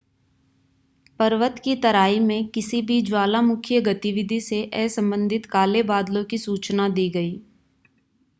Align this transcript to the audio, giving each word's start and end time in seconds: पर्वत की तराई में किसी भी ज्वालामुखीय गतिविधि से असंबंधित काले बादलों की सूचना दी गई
पर्वत 1.19 1.59
की 1.63 1.75
तराई 1.75 2.19
में 2.21 2.47
किसी 2.47 2.81
भी 2.81 2.99
ज्वालामुखीय 3.01 3.81
गतिविधि 3.81 4.39
से 4.41 4.63
असंबंधित 4.75 5.45
काले 5.51 5.83
बादलों 5.93 6.23
की 6.25 6.37
सूचना 6.39 6.89
दी 6.91 7.09
गई 7.11 7.39